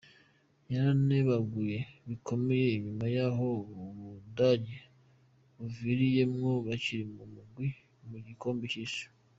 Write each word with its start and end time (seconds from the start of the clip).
Yaranebaguwe 0.73 1.75
bikomeye 2.07 2.65
inyuma 2.77 3.05
y'aho 3.15 3.47
Ubudagi 3.81 4.77
buviriyemwo 5.57 6.49
bakiri 6.67 7.03
mu 7.15 7.23
migwi 7.33 7.67
mu 8.09 8.17
gikombe 8.27 8.65
c'isi. 8.73 9.05